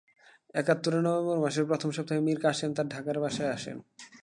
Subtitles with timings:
[0.55, 3.77] একাত্তরের নভেম্বর মাসের প্রথম সপ্তাহে মীর কাসেম তাঁর ঢাকার বাসায় আসেন।